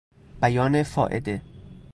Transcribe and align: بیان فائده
بیان 0.41 0.83
فائده 0.83 1.41